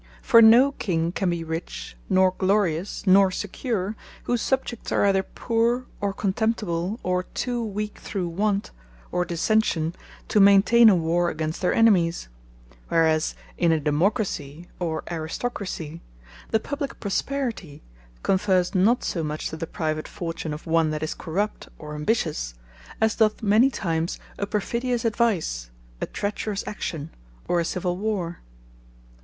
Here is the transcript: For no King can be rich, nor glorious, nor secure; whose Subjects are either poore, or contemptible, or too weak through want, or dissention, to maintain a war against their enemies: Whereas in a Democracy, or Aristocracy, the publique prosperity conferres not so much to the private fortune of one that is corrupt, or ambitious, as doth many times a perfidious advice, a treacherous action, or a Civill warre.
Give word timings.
For 0.23 0.41
no 0.41 0.71
King 0.71 1.11
can 1.11 1.29
be 1.29 1.43
rich, 1.43 1.95
nor 2.09 2.31
glorious, 2.35 3.05
nor 3.05 3.29
secure; 3.29 3.95
whose 4.23 4.41
Subjects 4.41 4.91
are 4.91 5.05
either 5.05 5.21
poore, 5.21 5.85
or 5.99 6.11
contemptible, 6.11 6.99
or 7.03 7.21
too 7.21 7.63
weak 7.63 7.99
through 7.99 8.27
want, 8.29 8.71
or 9.11 9.25
dissention, 9.25 9.93
to 10.27 10.39
maintain 10.39 10.89
a 10.89 10.95
war 10.95 11.29
against 11.29 11.61
their 11.61 11.75
enemies: 11.75 12.29
Whereas 12.87 13.35
in 13.59 13.71
a 13.71 13.79
Democracy, 13.79 14.67
or 14.79 15.03
Aristocracy, 15.11 16.01
the 16.49 16.59
publique 16.59 16.99
prosperity 16.99 17.83
conferres 18.23 18.73
not 18.73 19.03
so 19.03 19.23
much 19.23 19.49
to 19.51 19.55
the 19.57 19.67
private 19.67 20.07
fortune 20.07 20.51
of 20.51 20.65
one 20.65 20.89
that 20.89 21.03
is 21.03 21.13
corrupt, 21.13 21.69
or 21.77 21.93
ambitious, 21.93 22.55
as 22.99 23.17
doth 23.17 23.43
many 23.43 23.69
times 23.69 24.17
a 24.39 24.47
perfidious 24.47 25.05
advice, 25.05 25.69
a 26.01 26.07
treacherous 26.07 26.63
action, 26.67 27.11
or 27.47 27.59
a 27.59 27.63
Civill 27.65 27.97
warre. 27.97 28.39